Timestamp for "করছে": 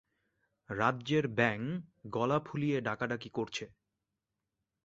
3.29-3.65